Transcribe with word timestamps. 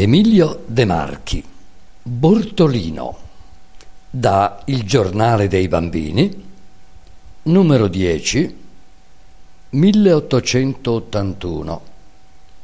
Emilio 0.00 0.62
De 0.64 0.86
Marchi, 0.86 1.44
Bortolino, 2.02 3.18
da 4.08 4.62
Il 4.64 4.84
giornale 4.84 5.46
dei 5.46 5.68
bambini, 5.68 6.42
numero 7.42 7.86
10, 7.86 8.56
1881, 9.68 11.82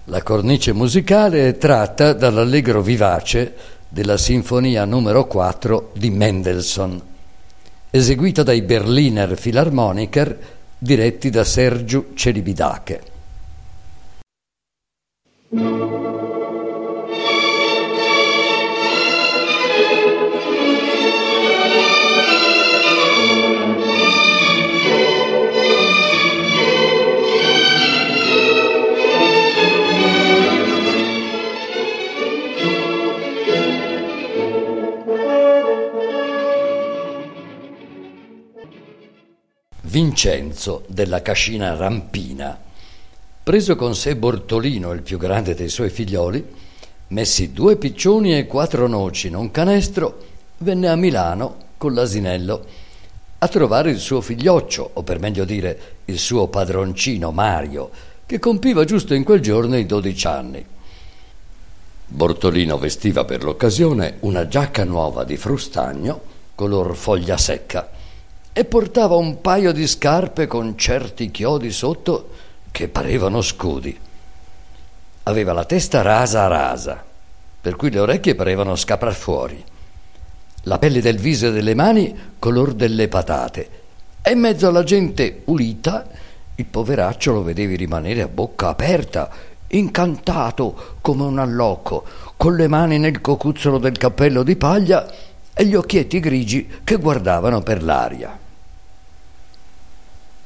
La 0.05 0.23
cornice 0.23 0.73
musicale 0.73 1.49
è 1.49 1.59
tratta 1.59 2.13
dall'allegro 2.13 2.83
vivace 2.83 3.57
della 3.89 4.17
Sinfonia 4.17 4.85
numero 4.85 5.27
4 5.27 5.91
di 5.97 6.11
Mendelssohn 6.11 7.11
eseguita 7.95 8.43
dai 8.43 8.63
Berliner 8.63 9.37
Philharmoniker 9.37 10.39
diretti 10.79 11.29
da 11.29 11.45
Sergiu 11.45 12.13
Celibidache. 12.15 13.12
Vincenzo 39.93 40.85
della 40.87 41.21
Cascina 41.21 41.77
Rampina, 41.77 42.59
preso 43.43 43.77
con 43.77 43.95
sé 43.95 44.17
Bortolino, 44.17 44.91
il 44.93 45.03
più 45.03 45.19
grande 45.19 45.55
dei 45.55 45.69
suoi 45.69 45.91
figlioli, 45.91 46.43
messi 47.09 47.53
due 47.53 47.77
piccioni 47.77 48.35
e 48.35 48.47
quattro 48.47 48.89
noci 48.89 49.27
in 49.27 49.37
un 49.37 49.51
canestro, 49.51 50.25
venne 50.57 50.89
a 50.89 50.97
Milano 50.97 51.57
con 51.77 51.93
l'asinello 51.93 52.65
a 53.37 53.49
trovare 53.49 53.91
il 53.91 53.99
suo 53.99 54.23
figlioccio, 54.23 54.93
o 54.95 55.03
per 55.03 55.19
meglio 55.19 55.45
dire 55.45 55.97
il 56.07 56.19
suo 56.19 56.47
padroncino 56.47 57.31
Mario, 57.31 57.91
che 58.25 58.39
compiva 58.39 58.87
giusto 58.87 59.13
in 59.13 59.25
quel 59.25 59.41
giorno 59.41 59.77
i 59.77 59.85
dodici 59.85 60.27
anni. 60.27 60.65
Bortolino 62.07 62.79
vestiva 62.79 63.27
per 63.27 63.45
l'occasione 63.45 64.17
una 64.21 64.49
giacca 64.49 64.85
nuova 64.85 65.25
di 65.25 65.37
frustagno, 65.37 66.19
color 66.55 66.97
foglia 66.97 67.37
secca, 67.37 67.92
e 68.55 68.65
portava 68.67 69.17
un 69.17 69.41
paio 69.41 69.73
di 69.73 69.87
scarpe 69.87 70.47
con 70.47 70.77
certi 70.77 71.31
chiodi 71.31 71.71
sotto 71.71 72.31
che 72.71 72.89
parevano 72.89 73.41
scudi. 73.41 73.99
Aveva 75.25 75.53
la 75.53 75.65
testa 75.65 76.03
rasa 76.03 76.47
rasa, 76.49 77.03
per 77.61 77.77
cui 77.77 77.91
le 77.91 78.01
orecchie 78.01 78.35
parevano 78.35 78.77
scappar 78.77 79.15
fuori. 79.15 79.65
La 80.65 80.79
pelle 80.79 81.01
del 81.01 81.19
viso 81.19 81.47
e 81.47 81.53
delle 81.53 81.75
mani 81.75 82.15
color 82.39 82.75
delle 82.75 83.09
patate. 83.09 83.81
E 84.21 84.33
in 84.33 84.41
mezzo 84.41 84.69
alla 84.69 84.85
gente 84.85 85.33
pulita, 85.33 86.07
il 86.57 86.67
poveraccio 86.67 87.33
lo 87.33 87.43
vedevi 87.43 87.77
rimanere 87.77 88.21
a 88.21 88.29
bocca 88.29 88.69
aperta, 88.69 89.31
incantato 89.69 90.97
come 91.01 91.23
un 91.23 91.39
allocco, 91.39 92.05
con 92.37 92.55
le 92.55 92.69
mani 92.69 92.99
nel 92.99 93.21
cocuzzolo 93.21 93.79
del 93.79 93.97
cappello 93.97 94.43
di 94.43 94.57
paglia 94.57 95.11
e 95.55 95.65
gli 95.65 95.75
occhietti 95.75 96.21
grigi 96.21 96.69
che 96.85 96.97
guardavano 96.97 97.63
per 97.63 97.83
l'aria. 97.83 98.41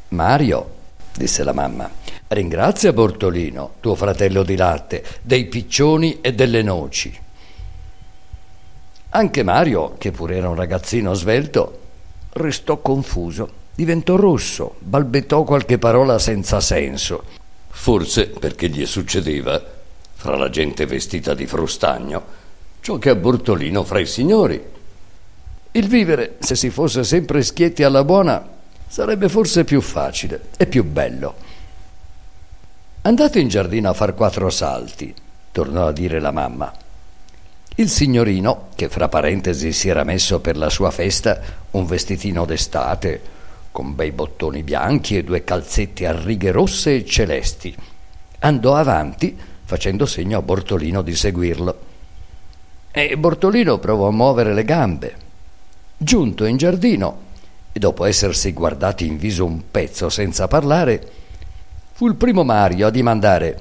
Mario, 0.08 0.74
disse 1.16 1.42
la 1.42 1.52
mamma, 1.52 1.90
ringrazia 2.28 2.92
Bortolino, 2.92 3.74
tuo 3.80 3.94
fratello 3.96 4.44
di 4.44 4.54
latte, 4.54 5.04
dei 5.22 5.46
piccioni 5.46 6.20
e 6.20 6.32
delle 6.32 6.62
noci. 6.62 7.18
Anche 9.10 9.42
Mario, 9.42 9.94
che 9.98 10.12
pure 10.12 10.36
era 10.36 10.48
un 10.48 10.54
ragazzino 10.54 11.14
svelto, 11.14 11.80
restò 12.34 12.76
confuso, 12.76 13.50
diventò 13.74 14.14
rosso, 14.16 14.76
balbettò 14.78 15.42
qualche 15.42 15.78
parola 15.78 16.18
senza 16.18 16.60
senso. 16.60 17.24
Forse 17.68 18.28
perché 18.28 18.68
gli 18.68 18.86
succedeva, 18.86 19.62
fra 20.14 20.36
la 20.36 20.50
gente 20.50 20.86
vestita 20.86 21.34
di 21.34 21.46
frustagno, 21.46 22.24
ciò 22.80 22.98
che 22.98 23.10
a 23.10 23.14
Bortolino 23.14 23.82
fra 23.82 23.98
i 23.98 24.06
signori. 24.06 24.62
Il 25.72 25.88
vivere, 25.88 26.36
se 26.38 26.54
si 26.54 26.70
fosse 26.70 27.02
sempre 27.04 27.42
schietti 27.42 27.82
alla 27.82 28.04
buona, 28.04 28.54
Sarebbe 28.88 29.28
forse 29.28 29.64
più 29.64 29.80
facile 29.80 30.48
e 30.56 30.66
più 30.66 30.84
bello. 30.84 31.34
Andate 33.02 33.38
in 33.38 33.48
giardino 33.48 33.90
a 33.90 33.94
far 33.94 34.14
quattro 34.14 34.50
salti, 34.50 35.14
tornò 35.52 35.88
a 35.88 35.92
dire 35.92 36.18
la 36.18 36.30
mamma. 36.30 36.72
Il 37.76 37.90
signorino, 37.90 38.68
che 38.74 38.88
fra 38.88 39.08
parentesi 39.08 39.72
si 39.72 39.88
era 39.88 40.02
messo 40.02 40.40
per 40.40 40.56
la 40.56 40.70
sua 40.70 40.90
festa 40.90 41.40
un 41.72 41.84
vestitino 41.84 42.44
d'estate, 42.46 43.20
con 43.70 43.94
bei 43.94 44.12
bottoni 44.12 44.62
bianchi 44.62 45.16
e 45.16 45.22
due 45.22 45.44
calzetti 45.44 46.06
a 46.06 46.18
righe 46.18 46.50
rosse 46.50 46.96
e 46.96 47.04
celesti, 47.04 47.76
andò 48.38 48.74
avanti 48.74 49.38
facendo 49.64 50.06
segno 50.06 50.38
a 50.38 50.42
Bortolino 50.42 51.02
di 51.02 51.14
seguirlo. 51.14 51.80
E 52.90 53.18
Bortolino 53.18 53.78
provò 53.78 54.08
a 54.08 54.12
muovere 54.12 54.54
le 54.54 54.64
gambe. 54.64 55.16
Giunto 55.98 56.44
in 56.46 56.56
giardino, 56.56 57.25
e 57.76 57.78
dopo 57.78 58.06
essersi 58.06 58.54
guardati 58.54 59.06
in 59.06 59.18
viso 59.18 59.44
un 59.44 59.70
pezzo 59.70 60.08
senza 60.08 60.48
parlare, 60.48 61.12
fu 61.92 62.06
il 62.06 62.14
primo 62.14 62.42
Mario 62.42 62.86
a 62.86 62.90
dimandare 62.90 63.60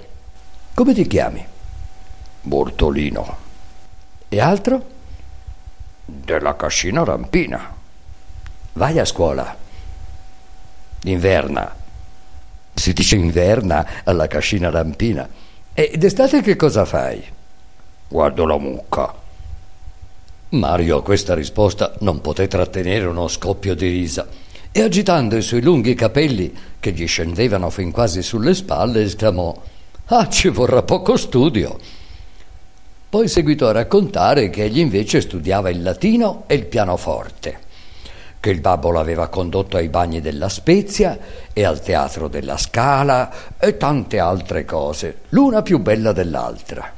Come 0.73 0.93
ti 0.93 1.05
chiami? 1.05 1.45
Bortolino. 2.39 3.37
E 4.29 4.39
altro? 4.39 4.85
Della 6.05 6.55
cascina 6.55 7.03
rampina. 7.03 7.75
Vai 8.71 8.99
a 8.99 9.03
scuola. 9.03 9.53
Inverna. 11.03 11.75
Si 12.73 12.93
dice 12.93 13.17
inverna 13.17 13.85
alla 14.05 14.27
cascina 14.27 14.69
rampina. 14.69 15.27
E 15.73 15.91
d'estate 15.97 16.41
che 16.41 16.55
cosa 16.55 16.85
fai? 16.85 17.21
Guardo 18.07 18.45
la 18.45 18.57
mucca. 18.57 19.23
Mario 20.50 20.97
a 20.97 21.03
questa 21.03 21.33
risposta 21.33 21.95
non 22.01 22.22
poté 22.22 22.47
trattenere 22.47 23.06
uno 23.06 23.28
scoppio 23.28 23.73
di 23.73 23.89
risa 23.89 24.28
e 24.72 24.81
agitando 24.81 25.35
i 25.35 25.41
suoi 25.41 25.61
lunghi 25.61 25.95
capelli, 25.95 26.53
che 26.79 26.91
gli 26.91 27.07
scendevano 27.07 27.69
fin 27.69 27.91
quasi 27.91 28.22
sulle 28.22 28.53
spalle, 28.53 29.03
esclamò 29.03 29.59
Ah, 30.07 30.29
ci 30.29 30.50
vorrà 30.50 30.84
poco 30.84 31.17
studio. 31.17 31.79
Poi 33.09 33.28
seguitò 33.28 33.69
a 33.69 33.72
raccontare 33.72 34.51
che 34.51 34.66
egli 34.66 34.79
invece 34.79 35.19
studiava 35.22 35.72
il 35.72 35.81
latino 35.81 36.44
e 36.45 36.53
il 36.53 36.66
pianoforte, 36.66 37.59
che 38.39 38.50
il 38.51 38.59
babbo 38.59 38.91
l'aveva 38.91 39.29
condotto 39.29 39.78
ai 39.78 39.89
bagni 39.89 40.22
della 40.22 40.50
Spezia 40.50 41.17
e 41.53 41.63
al 41.63 41.81
teatro 41.81 42.28
della 42.28 42.57
Scala 42.57 43.57
e 43.57 43.78
tante 43.78 44.19
altre 44.19 44.63
cose, 44.63 45.22
l'una 45.29 45.63
più 45.63 45.79
bella 45.79 46.11
dell'altra. 46.11 46.94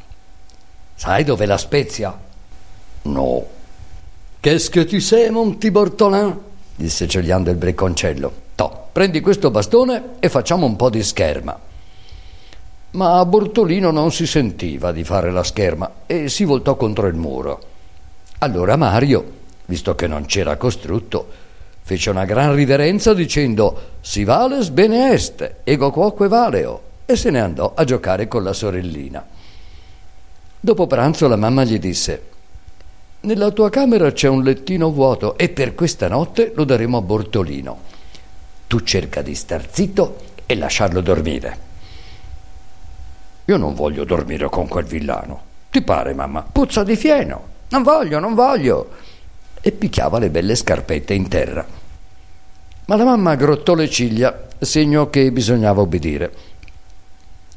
Sai 0.96 1.24
dove 1.24 1.46
la 1.46 1.57
Spezia? 1.57 2.26
No. 3.03 3.46
Qu'est-ce 4.40 4.69
que 4.69 4.85
tu 4.85 5.02
sais, 5.02 5.30
mon 5.30 5.56
petit 5.58 5.72
Bortolin? 5.72 6.38
disse 6.75 7.08
cegliando 7.08 7.50
il 7.50 7.58
brecconcello. 7.58 8.31
To, 8.56 8.88
prendi 8.91 9.19
questo 9.19 9.52
bastone 9.52 10.16
e 10.19 10.30
facciamo 10.30 10.66
un 10.66 10.75
po' 10.75 10.90
di 10.90 11.03
scherma. 11.03 11.59
Ma 12.91 13.25
Bortolino 13.25 13.91
non 13.91 14.12
si 14.12 14.25
sentiva 14.25 14.91
di 14.91 15.03
fare 15.03 15.31
la 15.31 15.44
scherma 15.44 15.91
e 16.06 16.30
si 16.30 16.46
voltò 16.46 16.75
contro 16.75 17.07
il 17.07 17.16
muro. 17.16 17.62
Allora 18.40 18.75
Mario, 18.75 19.31
visto 19.66 19.96
che 19.96 20.07
non 20.07 20.25
c'era 20.25 20.56
costrutto, 20.56 21.28
fece 21.81 22.09
una 22.09 22.25
gran 22.25 22.53
riverenza 22.53 23.13
dicendo 23.13 23.95
Si 24.01 24.24
vales 24.24 24.69
bene 24.69 25.12
est, 25.13 25.56
ego 25.63 25.92
quoque 25.92 26.27
valeo, 26.27 26.81
e 27.06 27.16
se 27.16 27.31
ne 27.31 27.42
andò 27.42 27.74
a 27.75 27.83
giocare 27.83 28.27
con 28.27 28.44
la 28.44 28.54
sorellina. 28.54 29.25
Dopo 30.60 30.88
pranzo 30.88 31.27
la 31.27 31.36
mamma 31.36 31.63
gli 31.63 31.80
disse 31.80 32.36
nella 33.27 33.51
tua 33.51 33.69
camera 33.69 34.13
c'è 34.13 34.29
un 34.29 34.41
lettino 34.41 34.89
vuoto 34.89 35.38
e 35.38 35.50
per 35.50 35.75
questa 35.75 36.07
notte 36.07 36.53
lo 36.56 36.63
daremo 36.63 36.97
a 36.97 37.01
Bortolino. 37.01 37.79
Tu 38.68 38.79
cerca 38.79 39.21
di 39.21 39.35
star 39.35 39.68
zitto 39.69 40.18
e 40.45 40.56
lasciarlo 40.56 41.01
dormire. 41.01 41.65
Io 43.45 43.57
non 43.57 43.75
voglio 43.75 44.06
dormire 44.06 44.47
con 44.47 44.69
quel 44.69 44.85
villano. 44.85 45.41
Ti 45.69 45.81
pare, 45.81 46.13
mamma? 46.13 46.45
Puzza 46.50 46.85
di 46.85 46.95
fieno. 46.95 47.56
Non 47.69 47.83
voglio, 47.83 48.19
non 48.19 48.33
voglio. 48.33 48.91
E 49.59 49.71
picchiava 49.73 50.19
le 50.19 50.30
belle 50.30 50.56
scarpette 50.56 51.13
in 51.13 51.27
terra. 51.27 51.65
Ma 52.85 52.95
la 52.95 53.03
mamma 53.03 53.31
aggrottò 53.31 53.75
le 53.75 53.89
ciglia, 53.89 54.47
segno 54.57 55.09
che 55.09 55.30
bisognava 55.33 55.81
obbedire. 55.81 56.31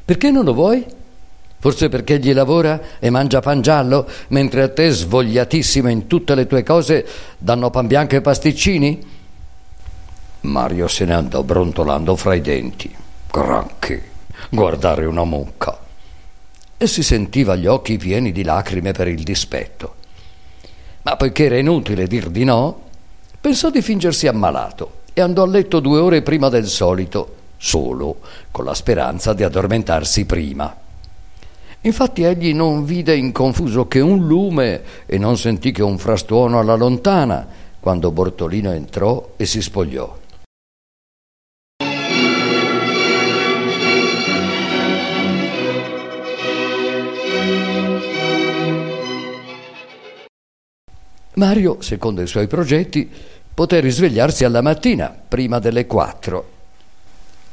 Perché 0.05 0.33
non 0.33 0.45
lo 0.45 0.53
vuoi? 0.53 0.85
Forse 1.61 1.91
perché 1.91 2.19
gli 2.19 2.33
lavora 2.33 2.81
e 2.99 3.11
mangia 3.11 3.41
pan 3.41 3.61
giallo, 3.61 4.09
mentre 4.29 4.63
a 4.63 4.71
te, 4.71 4.91
svogliatissima 4.91 5.91
in 5.91 6.07
tutte 6.07 6.35
le 6.35 6.47
tue 6.47 6.63
cose, 6.63 7.07
danno 7.37 7.69
pan 7.69 7.87
bianco 7.87 8.17
e 8.17 8.23
pasticcini? 8.23 9.07
Mario 10.41 10.89
se 10.89 11.05
ne 11.05 11.13
andò 11.13 11.43
brontolando 11.43 12.17
fra 12.17 12.35
i 12.35 12.41
denti. 12.41 12.91
Granché, 13.31 14.03
guardare 14.49 15.05
una 15.05 15.25
mucca. 15.25 15.79
E 16.79 16.87
si 16.87 17.03
sentiva 17.03 17.57
gli 17.57 17.67
occhi 17.67 17.99
pieni 17.99 18.33
di 18.33 18.43
lacrime 18.43 18.93
per 18.93 19.09
il 19.09 19.23
dispetto. 19.23 19.97
Ma 21.03 21.17
poiché 21.17 21.45
era 21.45 21.59
inutile 21.59 22.07
dir 22.07 22.31
di 22.31 22.45
no, 22.45 22.85
pensò 23.39 23.69
di 23.69 23.83
fingersi 23.83 24.27
ammalato 24.27 25.01
e 25.13 25.21
andò 25.21 25.43
a 25.43 25.47
letto 25.47 25.81
due 25.81 25.99
ore 25.99 26.23
prima 26.23 26.49
del 26.49 26.69
solito, 26.69 27.35
solo, 27.59 28.21
con 28.51 28.65
la 28.65 28.73
speranza 28.73 29.35
di 29.35 29.43
addormentarsi 29.43 30.25
prima. 30.25 30.89
Infatti 31.83 32.25
egli 32.25 32.53
non 32.53 32.85
vide 32.85 33.17
in 33.17 33.33
confuso 33.33 33.89
che 33.89 34.01
un 34.01 34.27
lume 34.27 34.83
e 35.07 35.17
non 35.17 35.39
sentì 35.39 35.73
che 35.73 35.83
un 35.83 35.97
frastuono 35.97 36.59
alla 36.59 36.75
lontana, 36.75 37.47
quando 37.81 38.11
Bortolino 38.11 38.71
entrò 38.71 39.33
e 39.37 39.47
si 39.47 39.63
spogliò. 39.63 40.19
Mario, 51.35 51.81
secondo 51.81 52.21
i 52.21 52.27
suoi 52.27 52.47
progetti, 52.47 53.09
poté 53.55 53.81
risvegliarsi 53.81 54.45
alla 54.45 54.61
mattina, 54.61 55.09
prima 55.09 55.59
delle 55.59 55.87
quattro, 55.87 56.51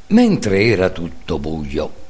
mentre 0.07 0.65
era 0.65 0.89
tutto 0.89 1.39
buio. 1.39 2.06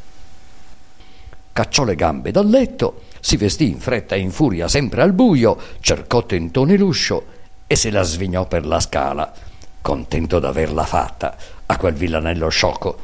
Cacciò 1.57 1.85
le 1.85 1.95
gambe 1.95 2.29
dal 2.29 2.47
letto, 2.47 3.05
si 3.19 3.35
vestì 3.35 3.67
in 3.67 3.79
fretta 3.79 4.13
e 4.13 4.19
in 4.19 4.29
furia 4.29 4.67
sempre 4.67 5.01
al 5.01 5.11
buio, 5.11 5.57
cercò 5.79 6.23
tentone 6.23 6.77
l'uscio 6.77 7.25
e 7.65 7.75
se 7.75 7.89
la 7.89 8.03
svignò 8.03 8.45
per 8.45 8.63
la 8.63 8.79
scala, 8.79 9.33
contento 9.81 10.37
d'averla 10.37 10.85
fatta 10.85 11.35
a 11.65 11.77
quel 11.77 11.95
villanello 11.95 12.47
sciocco. 12.49 12.99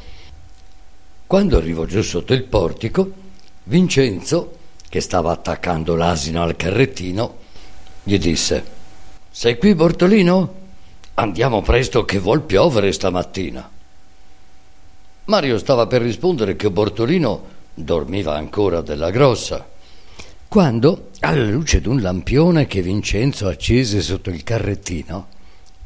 Quando 1.26 1.56
arrivò 1.56 1.84
giù 1.84 2.00
sotto 2.00 2.32
il 2.32 2.44
portico, 2.44 3.10
Vincenzo, 3.64 4.56
che 4.88 5.00
stava 5.00 5.32
attaccando 5.32 5.96
l'asino 5.96 6.44
al 6.44 6.54
carrettino, 6.54 7.38
gli 8.04 8.18
disse 8.20 8.64
Sei 9.32 9.58
qui, 9.58 9.74
Bortolino? 9.74 10.54
Andiamo 11.14 11.60
presto 11.60 12.04
che 12.04 12.20
vuol 12.20 12.42
piovere 12.42 12.92
stamattina. 12.92 13.68
Mario 15.24 15.58
stava 15.58 15.88
per 15.88 16.02
rispondere 16.02 16.54
che 16.54 16.70
Bortolino 16.70 17.53
dormiva 17.74 18.36
ancora 18.36 18.80
della 18.80 19.10
grossa. 19.10 19.68
Quando, 20.48 21.10
alla 21.20 21.44
luce 21.44 21.80
d'un 21.80 22.00
lampione 22.00 22.66
che 22.66 22.80
Vincenzo 22.80 23.48
accese 23.48 24.00
sotto 24.00 24.30
il 24.30 24.44
carrettino, 24.44 25.26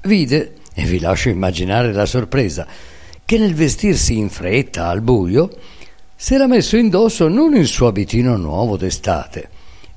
vide, 0.02 0.54
e 0.74 0.84
vi 0.84 1.00
lascio 1.00 1.30
immaginare 1.30 1.92
la 1.92 2.06
sorpresa, 2.06 2.66
che 3.24 3.38
nel 3.38 3.54
vestirsi 3.54 4.16
in 4.16 4.28
fretta 4.28 4.88
al 4.88 5.00
buio 5.00 5.50
s'era 6.14 6.46
messo 6.46 6.76
indosso 6.76 7.28
non 7.28 7.54
il 7.54 7.66
suo 7.66 7.88
abitino 7.88 8.36
nuovo 8.36 8.76
d'estate, 8.76 9.48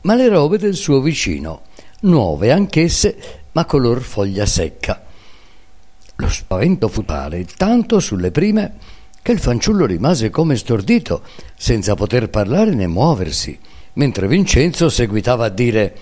ma 0.01 0.15
le 0.15 0.27
robe 0.29 0.57
del 0.57 0.75
suo 0.75 1.01
vicino, 1.01 1.63
nuove 2.01 2.51
anch'esse, 2.51 3.45
ma 3.51 3.65
color 3.65 4.01
foglia 4.01 4.45
secca. 4.45 5.03
Lo 6.15 6.29
spavento 6.29 6.87
fu 6.87 7.03
tale, 7.03 7.45
tanto 7.45 7.99
sulle 7.99 8.31
prime, 8.31 8.75
che 9.21 9.31
il 9.31 9.39
fanciullo 9.39 9.85
rimase 9.85 10.29
come 10.29 10.55
stordito, 10.55 11.21
senza 11.55 11.95
poter 11.95 12.29
parlare 12.29 12.73
né 12.73 12.87
muoversi, 12.87 13.57
mentre 13.93 14.27
Vincenzo 14.27 14.89
seguitava 14.89 15.45
a 15.45 15.49
dire 15.49 15.95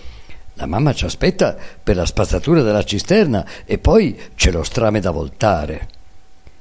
la 0.59 0.65
mamma 0.65 0.93
ci 0.93 1.05
aspetta 1.05 1.55
per 1.81 1.95
la 1.95 2.05
spazzatura 2.05 2.61
della 2.61 2.83
cisterna 2.83 3.45
e 3.65 3.77
poi 3.77 4.19
c'è 4.35 4.51
lo 4.51 4.63
strame 4.63 4.99
da 4.99 5.11
voltare. 5.11 5.87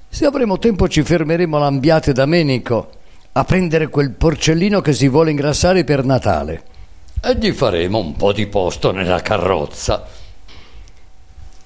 Se 0.09 0.25
avremo 0.25 0.59
tempo 0.59 0.89
ci 0.89 1.03
fermeremo 1.03 1.57
all'Ambiate 1.57 2.13
Domenico 2.13 2.91
a 3.33 3.45
prendere 3.45 3.89
quel 3.89 4.13
porcellino 4.13 4.81
che 4.81 4.93
si 4.93 5.09
vuole 5.09 5.31
ingrassare 5.31 5.83
per 5.83 6.05
Natale. 6.05 6.63
E 7.21 7.37
gli 7.37 7.51
faremo 7.51 7.99
un 7.99 8.15
po' 8.15 8.33
di 8.33 8.47
posto 8.47 8.93
nella 8.93 9.21
carrozza. 9.21 10.07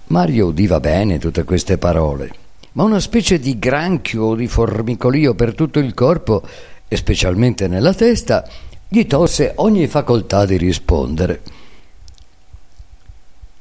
Mario 0.06 0.46
udiva 0.46 0.80
bene 0.80 1.18
tutte 1.18 1.44
queste 1.44 1.76
parole, 1.76 2.32
ma 2.72 2.84
una 2.84 3.00
specie 3.00 3.38
di 3.38 3.58
granchio 3.58 4.24
o 4.24 4.34
di 4.34 4.46
formicolio 4.46 5.34
per 5.34 5.54
tutto 5.54 5.78
il 5.78 5.94
corpo, 5.94 6.42
e 6.88 6.96
specialmente 6.96 7.68
nella 7.68 7.94
testa, 7.94 8.46
gli 8.88 9.06
tolse 9.06 9.52
ogni 9.56 9.86
facoltà 9.86 10.44
di 10.44 10.56
rispondere. 10.56 11.40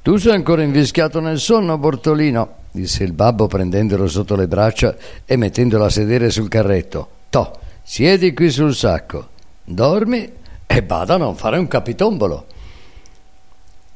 Tu 0.02 0.18
sei 0.18 0.34
ancora 0.34 0.63
invischiato 0.63 1.19
nel 1.19 1.40
sonno, 1.40 1.78
Bortolino, 1.78 2.56
disse 2.72 3.04
il 3.04 3.13
babbo 3.13 3.48
prendendolo 3.48 4.08
sotto 4.08 4.36
le 4.36 4.48
braccia 4.48 4.96
e 5.25 5.36
mettendolo 5.36 5.86
a 5.86 5.90
sedere 5.90 6.30
sul 6.30 6.50
carretto. 6.50 7.08
Toh, 7.30 7.60
siedi 7.84 8.34
qui 8.34 8.50
sul 8.50 8.74
sacco, 8.74 9.30
dormi 9.63 10.30
e 10.66 10.84
bada 10.84 11.13
a 11.13 11.18
non 11.18 11.36
fare 11.36 11.58
un 11.58 11.68
capitombolo. 11.68 12.46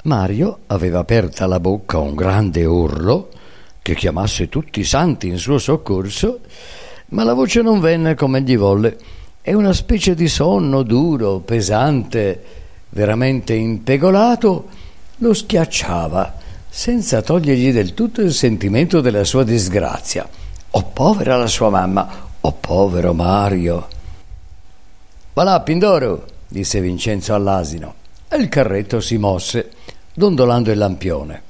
Mario 0.04 0.60
aveva 0.68 1.00
aperta 1.00 1.48
la 1.48 1.60
bocca 1.60 1.98
a 1.98 2.02
un 2.02 2.14
grande 2.14 2.64
urlo 2.66 3.30
che 3.86 3.94
chiamasse 3.94 4.50
tutti 4.50 4.80
i 4.80 4.84
santi 4.84 5.28
in 5.28 5.38
suo 5.38 5.60
soccorso, 5.60 6.40
ma 7.10 7.24
la 7.24 7.36
voce 7.36 7.62
non 7.62 7.80
venne 7.80 8.16
come 8.16 8.42
gli 8.42 8.58
volle 8.58 8.98
e 9.44 9.54
una 9.54 9.74
specie 9.74 10.16
di 10.16 10.28
sonno 10.28 10.82
duro, 10.82 11.38
pesante, 11.38 12.44
veramente 12.90 13.54
impegolato, 13.54 14.70
lo 15.18 15.34
schiacciava, 15.36 16.36
senza 16.68 17.22
togliergli 17.22 17.72
del 17.72 17.94
tutto 17.94 18.22
il 18.22 18.34
sentimento 18.34 19.02
della 19.02 19.24
sua 19.24 19.44
disgrazia. 19.44 20.28
Oh 20.72 20.84
povera 20.92 21.38
la 21.38 21.46
sua 21.46 21.70
mamma, 21.70 22.10
oh 22.42 22.54
povero 22.54 23.14
Mario. 23.14 23.88
Va 25.34 25.44
là, 25.44 25.62
Pindoro, 25.62 26.26
disse 26.48 26.82
Vincenzo 26.82 27.36
all'asino, 27.36 27.94
e 28.30 28.38
il 28.38 28.50
carretto 28.50 29.00
si 29.00 29.18
mosse, 29.18 29.70
dondolando 30.12 30.72
il 30.72 30.80
lampione. 30.80 31.44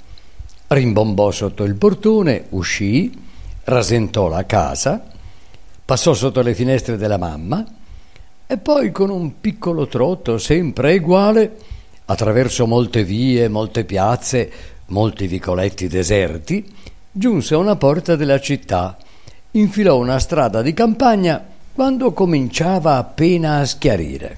Rimbombò 0.67 1.29
sotto 1.29 1.63
il 1.63 1.75
portone, 1.75 2.45
uscì, 2.49 3.11
rasentò 3.65 4.27
la 4.27 4.45
casa, 4.47 5.03
passò 5.85 6.13
sotto 6.15 6.41
le 6.41 6.55
finestre 6.55 6.97
della 6.97 7.17
mamma 7.17 7.63
e 8.47 8.57
poi 8.57 8.91
con 8.91 9.11
un 9.11 9.39
piccolo 9.39 9.87
trotto 9.87 10.39
sempre 10.39 10.95
uguale, 10.95 11.57
attraverso 12.05 12.65
molte 12.65 13.03
vie, 13.03 13.47
molte 13.47 13.85
piazze, 13.85 14.51
molti 14.87 15.27
vicoletti 15.27 15.87
deserti, 15.87 16.73
giunse 17.11 17.53
a 17.53 17.59
una 17.59 17.75
porta 17.75 18.15
della 18.15 18.39
città, 18.39 18.97
infilò 19.51 19.97
una 19.97 20.17
strada 20.17 20.63
di 20.63 20.73
campagna 20.73 21.43
quando 21.73 22.11
cominciava 22.11 22.97
appena 22.97 23.59
a 23.59 23.65
schiarire. 23.65 24.37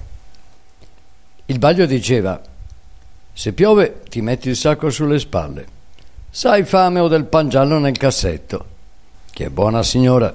Il 1.46 1.58
baglio 1.58 1.86
diceva: 1.86 2.38
Se 3.32 3.52
piove 3.54 4.02
ti 4.10 4.20
metti 4.20 4.50
il 4.50 4.56
sacco 4.56 4.90
sulle 4.90 5.18
spalle. 5.18 5.76
Sai 6.38 6.62
fame 6.62 7.00
o 7.00 7.08
del 7.08 7.24
pangiallo 7.24 7.80
nel 7.80 7.98
cassetto. 7.98 8.66
Che 9.28 9.50
buona 9.50 9.82
signora. 9.82 10.32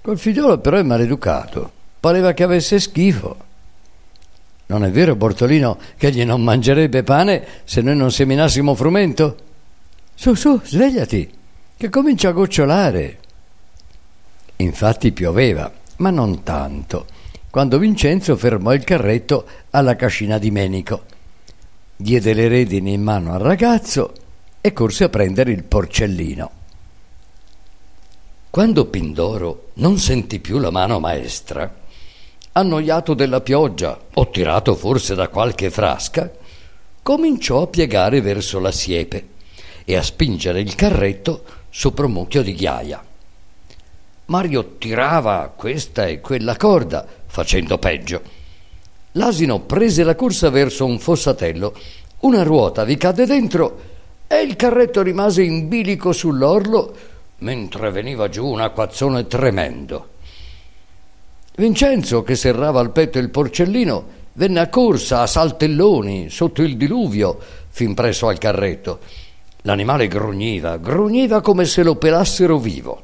Col 0.00 0.18
figliolo 0.18 0.56
però 0.60 0.78
è 0.78 0.82
maleducato. 0.82 1.70
Pareva 2.00 2.32
che 2.32 2.42
avesse 2.42 2.80
schifo. 2.80 3.36
Non 4.64 4.82
è 4.82 4.90
vero, 4.90 5.16
Bortolino, 5.16 5.76
che 5.98 6.06
egli 6.06 6.24
non 6.24 6.42
mangerebbe 6.42 7.02
pane 7.02 7.46
se 7.64 7.82
noi 7.82 7.96
non 7.96 8.10
seminassimo 8.10 8.74
frumento? 8.74 9.36
Su, 10.14 10.32
su, 10.32 10.58
svegliati, 10.64 11.30
che 11.76 11.90
comincia 11.90 12.30
a 12.30 12.32
gocciolare. 12.32 13.18
Infatti 14.56 15.12
pioveva, 15.12 15.70
ma 15.96 16.08
non 16.08 16.42
tanto 16.42 17.04
quando 17.50 17.78
Vincenzo 17.78 18.38
fermò 18.38 18.72
il 18.72 18.84
carretto 18.84 19.44
alla 19.68 19.96
cascina 19.96 20.38
di 20.38 20.50
Menico. 20.50 21.02
Diede 21.94 22.32
le 22.32 22.48
redini 22.48 22.94
in 22.94 23.02
mano 23.02 23.34
al 23.34 23.40
ragazzo 23.40 24.14
e 24.60 24.72
corse 24.72 25.04
a 25.04 25.08
prendere 25.08 25.52
il 25.52 25.64
porcellino. 25.64 26.50
Quando 28.50 28.86
Pindoro 28.86 29.70
non 29.74 29.98
sentì 29.98 30.38
più 30.40 30.58
la 30.58 30.70
mano 30.70 30.98
maestra, 30.98 31.72
annoiato 32.52 33.14
della 33.14 33.40
pioggia 33.40 33.98
o 34.12 34.28
tirato 34.28 34.74
forse 34.74 35.14
da 35.14 35.28
qualche 35.28 35.70
frasca, 35.70 36.30
cominciò 37.02 37.62
a 37.62 37.66
piegare 37.68 38.20
verso 38.20 38.58
la 38.58 38.72
siepe 38.72 39.28
e 39.84 39.96
a 39.96 40.02
spingere 40.02 40.60
il 40.60 40.74
carretto 40.74 41.44
sopra 41.70 42.06
un 42.06 42.12
mucchio 42.12 42.42
di 42.42 42.54
ghiaia. 42.54 43.02
Mario 44.26 44.76
tirava 44.78 45.52
questa 45.56 46.06
e 46.06 46.20
quella 46.20 46.56
corda, 46.56 47.06
facendo 47.26 47.78
peggio. 47.78 48.22
L'asino 49.12 49.60
prese 49.60 50.04
la 50.04 50.14
corsa 50.14 50.50
verso 50.50 50.84
un 50.84 50.98
fossatello, 50.98 51.74
una 52.20 52.42
ruota 52.42 52.84
vi 52.84 52.96
cadde 52.96 53.26
dentro 53.26 53.80
e 54.32 54.42
il 54.42 54.54
carretto 54.54 55.02
rimase 55.02 55.42
in 55.42 55.66
bilico 55.66 56.12
sull'orlo 56.12 56.94
mentre 57.38 57.90
veniva 57.90 58.28
giù 58.28 58.46
un 58.46 58.60
acquazzone 58.60 59.26
tremendo. 59.26 60.08
Vincenzo, 61.56 62.22
che 62.22 62.36
serrava 62.36 62.78
al 62.78 62.92
petto 62.92 63.18
il 63.18 63.30
porcellino, 63.30 64.18
venne 64.34 64.60
a 64.60 64.68
corsa 64.68 65.22
a 65.22 65.26
saltelloni 65.26 66.30
sotto 66.30 66.62
il 66.62 66.76
diluvio 66.76 67.38
fin 67.68 67.94
presso 67.94 68.28
al 68.28 68.38
carretto 68.38 69.00
L'animale 69.64 70.08
grugniva, 70.08 70.78
grugniva 70.78 71.42
come 71.42 71.66
se 71.66 71.82
lo 71.82 71.96
pelassero 71.96 72.56
vivo. 72.56 73.02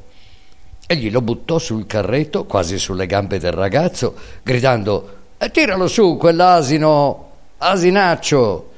Egli 0.86 1.10
lo 1.10 1.20
buttò 1.20 1.58
sul 1.58 1.86
carretto, 1.86 2.44
quasi 2.44 2.78
sulle 2.78 3.06
gambe 3.06 3.38
del 3.38 3.52
ragazzo, 3.52 4.14
gridando 4.42 5.16
e 5.36 5.50
tiralo 5.50 5.86
su 5.86 6.16
quell'asino, 6.16 7.30
asinaccio. 7.58 8.70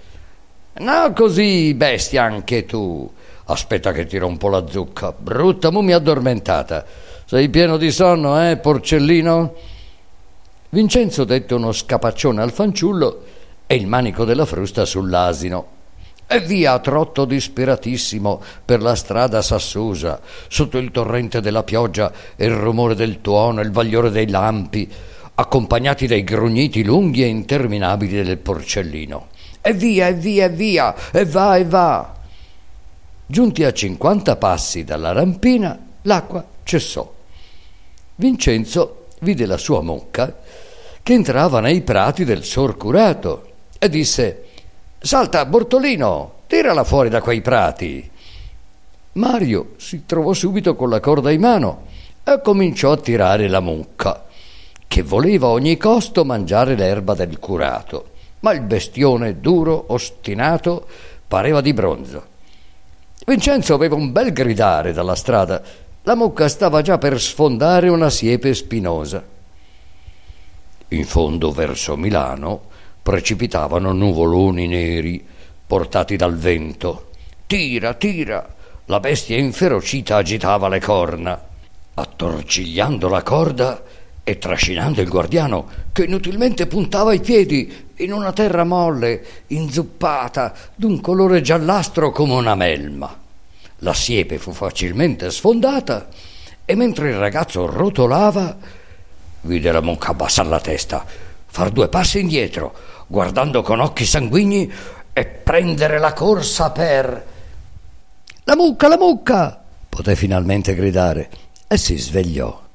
No, 0.80 1.12
così, 1.12 1.74
bestia, 1.74 2.22
anche 2.22 2.64
tu. 2.64 3.10
Aspetta 3.46 3.90
che 3.90 4.06
tiro 4.06 4.28
un 4.28 4.36
po' 4.36 4.48
la 4.48 4.64
zucca. 4.68 5.12
Brutta 5.16 5.70
mummia 5.70 5.96
addormentata. 5.96 6.84
Sei 7.24 7.48
pieno 7.48 7.76
di 7.76 7.90
sonno, 7.90 8.48
eh, 8.48 8.58
porcellino? 8.58 9.54
Vincenzo 10.68 11.24
dette 11.24 11.54
uno 11.54 11.72
scapaccione 11.72 12.40
al 12.42 12.52
fanciullo 12.52 13.24
e 13.66 13.74
il 13.74 13.88
manico 13.88 14.24
della 14.24 14.44
frusta 14.44 14.84
sull'asino. 14.84 15.66
E 16.28 16.40
via 16.40 16.74
a 16.74 16.78
trotto 16.78 17.24
disperatissimo 17.24 18.40
per 18.64 18.80
la 18.80 18.94
strada 18.94 19.42
sassosa, 19.42 20.20
sotto 20.46 20.78
il 20.78 20.92
torrente 20.92 21.40
della 21.40 21.64
pioggia 21.64 22.12
e 22.36 22.46
il 22.46 22.54
rumore 22.54 22.94
del 22.94 23.20
tuono, 23.20 23.62
il 23.62 23.70
bagliore 23.70 24.10
dei 24.10 24.28
lampi, 24.28 24.88
accompagnati 25.34 26.06
dai 26.06 26.22
grugniti 26.22 26.84
lunghi 26.84 27.22
e 27.22 27.26
interminabili 27.26 28.22
del 28.22 28.38
porcellino. 28.38 29.27
E 29.60 29.72
via, 29.72 30.08
e 30.08 30.14
via, 30.14 30.46
e 30.46 30.48
via, 30.48 30.94
e 31.12 31.24
va, 31.24 31.56
e 31.56 31.64
va. 31.64 32.14
Giunti 33.26 33.64
a 33.64 33.72
cinquanta 33.72 34.36
passi 34.36 34.84
dalla 34.84 35.12
rampina, 35.12 35.78
l'acqua 36.02 36.44
cessò. 36.62 37.12
Vincenzo 38.16 39.06
vide 39.20 39.46
la 39.46 39.58
sua 39.58 39.82
mucca 39.82 40.34
che 41.02 41.12
entrava 41.12 41.60
nei 41.60 41.82
prati 41.82 42.24
del 42.24 42.44
sor 42.44 42.76
curato 42.76 43.52
e 43.78 43.88
disse 43.88 44.44
Salta, 44.98 45.44
Bortolino, 45.46 46.40
tirala 46.46 46.84
fuori 46.84 47.08
da 47.08 47.20
quei 47.20 47.40
prati. 47.40 48.10
Mario 49.12 49.74
si 49.76 50.04
trovò 50.06 50.32
subito 50.32 50.74
con 50.74 50.90
la 50.90 51.00
corda 51.00 51.30
in 51.30 51.40
mano 51.40 51.86
e 52.24 52.40
cominciò 52.42 52.92
a 52.92 52.96
tirare 52.96 53.48
la 53.48 53.60
mucca 53.60 54.26
che 54.88 55.02
voleva 55.02 55.48
a 55.48 55.50
ogni 55.50 55.76
costo 55.76 56.24
mangiare 56.24 56.74
l'erba 56.74 57.14
del 57.14 57.38
curato, 57.38 58.10
ma 58.40 58.52
il 58.52 58.60
bestione 58.62 59.40
duro, 59.40 59.86
ostinato, 59.88 60.86
pareva 61.26 61.60
di 61.60 61.72
bronzo. 61.72 62.26
Vincenzo 63.26 63.74
aveva 63.74 63.94
un 63.94 64.12
bel 64.12 64.32
gridare 64.32 64.92
dalla 64.92 65.14
strada. 65.14 65.62
La 66.02 66.14
mucca 66.14 66.48
stava 66.48 66.80
già 66.80 66.98
per 66.98 67.20
sfondare 67.20 67.88
una 67.88 68.08
siepe 68.08 68.54
spinosa. 68.54 69.22
In 70.88 71.04
fondo 71.04 71.50
verso 71.50 71.96
Milano 71.96 72.62
precipitavano 73.02 73.92
nuvoloni 73.92 74.66
neri 74.66 75.22
portati 75.66 76.16
dal 76.16 76.36
vento. 76.36 77.10
Tira, 77.46 77.92
tira! 77.94 78.54
La 78.86 79.00
bestia 79.00 79.36
inferocita 79.36 80.16
agitava 80.16 80.68
le 80.68 80.80
corna. 80.80 81.38
Attorcigliando 81.92 83.08
la 83.08 83.22
corda, 83.22 83.82
e 84.28 84.36
trascinando 84.36 85.00
il 85.00 85.08
guardiano 85.08 85.66
che 85.90 86.04
inutilmente 86.04 86.66
puntava 86.66 87.14
i 87.14 87.20
piedi 87.20 87.86
in 87.96 88.12
una 88.12 88.30
terra 88.34 88.62
molle, 88.62 89.24
inzuppata, 89.46 90.52
d'un 90.74 91.00
colore 91.00 91.40
giallastro 91.40 92.10
come 92.10 92.34
una 92.34 92.54
melma. 92.54 93.18
La 93.78 93.94
siepe 93.94 94.36
fu 94.36 94.52
facilmente 94.52 95.30
sfondata 95.30 96.08
e 96.62 96.74
mentre 96.74 97.08
il 97.08 97.16
ragazzo 97.16 97.64
rotolava, 97.64 98.54
vide 99.40 99.72
la 99.72 99.80
monca 99.80 100.10
abbassare 100.10 100.50
la 100.50 100.60
testa, 100.60 101.06
far 101.46 101.70
due 101.70 101.88
passi 101.88 102.20
indietro, 102.20 102.74
guardando 103.06 103.62
con 103.62 103.80
occhi 103.80 104.04
sanguigni 104.04 104.70
e 105.10 105.24
prendere 105.24 105.98
la 105.98 106.12
corsa 106.12 106.70
per... 106.70 107.26
La 108.44 108.56
mucca, 108.56 108.88
la 108.88 108.98
mucca! 108.98 109.62
poté 109.88 110.14
finalmente 110.14 110.74
gridare 110.74 111.30
e 111.66 111.78
si 111.78 111.96
svegliò. 111.96 112.66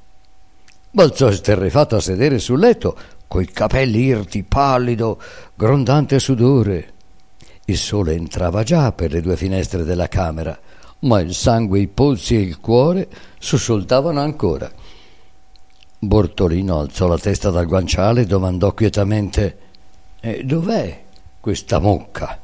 Balzò 0.94 1.26
esterrefatto 1.26 1.96
a 1.96 2.00
sedere 2.00 2.38
sul 2.38 2.60
letto, 2.60 2.96
coi 3.26 3.46
capelli 3.46 4.02
irti, 4.02 4.44
pallido, 4.44 5.20
grondante 5.56 6.20
sudore. 6.20 6.92
Il 7.64 7.76
sole 7.76 8.12
entrava 8.12 8.62
già 8.62 8.92
per 8.92 9.10
le 9.10 9.20
due 9.20 9.36
finestre 9.36 9.82
della 9.82 10.06
camera, 10.06 10.56
ma 11.00 11.20
il 11.20 11.34
sangue, 11.34 11.80
i 11.80 11.88
polsi 11.88 12.36
e 12.36 12.42
il 12.42 12.60
cuore 12.60 13.08
sussultavano 13.40 14.20
ancora. 14.20 14.70
Bortolino 15.98 16.78
alzò 16.78 17.08
la 17.08 17.18
testa 17.18 17.50
dal 17.50 17.66
guanciale 17.66 18.20
e 18.20 18.26
domandò 18.26 18.72
quietamente 18.72 19.58
e 20.20 20.44
dov'è 20.44 21.02
questa 21.40 21.80
mucca? 21.80 22.38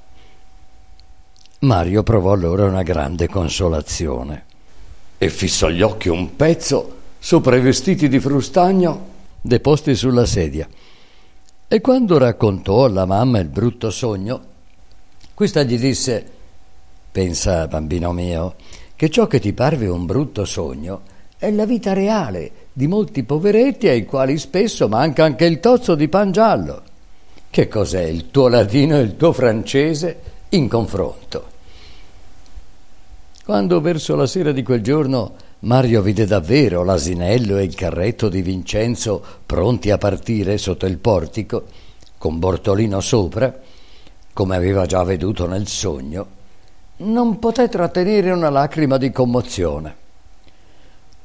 Mario 1.60 2.02
provò 2.02 2.32
allora 2.32 2.64
una 2.64 2.82
grande 2.82 3.28
consolazione 3.28 4.44
e 5.18 5.30
fissò 5.30 5.68
gli 5.68 5.82
occhi 5.82 6.08
un 6.08 6.34
pezzo 6.34 6.98
sopra 7.20 7.54
i 7.54 7.60
vestiti 7.60 8.08
di 8.08 8.18
frustagno 8.18 9.08
deposti 9.40 9.94
sulla 9.94 10.26
sedia. 10.26 10.66
E 11.68 11.80
quando 11.80 12.18
raccontò 12.18 12.86
alla 12.86 13.04
mamma 13.04 13.38
il 13.38 13.48
brutto 13.48 13.90
sogno, 13.90 14.40
questa 15.34 15.62
gli 15.62 15.78
disse: 15.78 16.26
Pensa, 17.12 17.68
bambino 17.68 18.12
mio, 18.12 18.56
che 18.96 19.08
ciò 19.10 19.26
che 19.26 19.38
ti 19.38 19.52
parve 19.52 19.86
un 19.86 20.06
brutto 20.06 20.44
sogno 20.44 21.02
è 21.38 21.50
la 21.50 21.66
vita 21.66 21.92
reale 21.92 22.68
di 22.72 22.86
molti 22.86 23.22
poveretti 23.22 23.88
ai 23.88 24.04
quali 24.04 24.36
spesso 24.36 24.88
manca 24.88 25.24
anche 25.24 25.44
il 25.44 25.60
tozzo 25.60 25.94
di 25.94 26.08
pan 26.08 26.32
giallo. 26.32 26.82
Che 27.48 27.68
cos'è 27.68 28.02
il 28.02 28.30
tuo 28.30 28.48
latino 28.48 28.96
e 28.96 29.00
il 29.00 29.16
tuo 29.16 29.32
francese 29.32 30.20
in 30.50 30.68
confronto? 30.68 31.48
Quando 33.44 33.80
verso 33.80 34.16
la 34.16 34.26
sera 34.26 34.52
di 34.52 34.62
quel 34.62 34.82
giorno 34.82 35.34
Mario 35.62 36.00
vide 36.00 36.24
davvero 36.24 36.82
l'asinello 36.84 37.58
e 37.58 37.64
il 37.64 37.74
carretto 37.74 38.30
di 38.30 38.40
Vincenzo 38.40 39.22
pronti 39.44 39.90
a 39.90 39.98
partire 39.98 40.56
sotto 40.56 40.86
il 40.86 40.96
portico, 40.96 41.64
con 42.16 42.38
Bortolino 42.38 43.00
sopra, 43.00 43.54
come 44.32 44.56
aveva 44.56 44.86
già 44.86 45.02
veduto 45.02 45.46
nel 45.46 45.66
sogno. 45.66 46.38
Non 46.98 47.38
poté 47.38 47.68
trattenere 47.68 48.30
una 48.30 48.48
lacrima 48.48 48.96
di 48.96 49.10
commozione. 49.10 49.96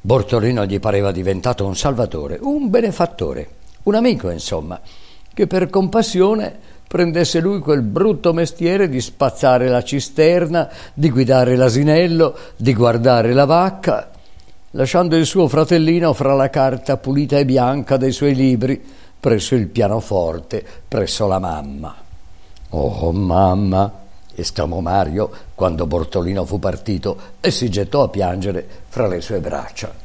Bortolino 0.01 0.65
gli 0.65 0.81
pareva 0.81 1.13
diventato 1.13 1.65
un 1.65 1.75
salvatore, 1.77 2.37
un 2.41 2.69
benefattore, 2.69 3.49
un 3.83 3.95
amico, 3.95 4.29
insomma, 4.29 4.81
che 5.33 5.47
per 5.47 5.69
compassione 5.69 6.59
prendesse 6.85 7.39
lui 7.39 7.59
quel 7.59 7.83
brutto 7.83 8.33
mestiere 8.33 8.89
di 8.89 8.99
spazzare 8.99 9.69
la 9.69 9.81
cisterna, 9.81 10.69
di 10.93 11.09
guidare 11.09 11.55
l'asinello, 11.55 12.35
di 12.57 12.73
guardare 12.73 13.31
la 13.31 13.45
vacca 13.45 14.09
lasciando 14.75 15.15
il 15.15 15.25
suo 15.25 15.47
fratellino 15.47 16.13
fra 16.13 16.33
la 16.33 16.49
carta 16.49 16.97
pulita 16.97 17.37
e 17.37 17.45
bianca 17.45 17.97
dei 17.97 18.11
suoi 18.11 18.35
libri 18.35 18.81
presso 19.19 19.55
il 19.55 19.67
pianoforte, 19.67 20.63
presso 20.87 21.27
la 21.27 21.39
mamma. 21.39 21.95
Oh 22.69 23.11
mamma! 23.11 24.03
esclamò 24.35 24.81
Mario 24.81 25.31
quando 25.55 25.87
Bortolino 25.87 26.43
fu 26.43 26.59
partito 26.59 27.17
e 27.39 27.51
si 27.51 27.69
gettò 27.69 28.03
a 28.03 28.09
piangere 28.09 28.67
fra 28.89 29.07
le 29.07 29.21
sue 29.21 29.39
braccia. 29.39 30.04